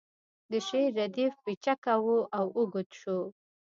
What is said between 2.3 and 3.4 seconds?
او اوږد شو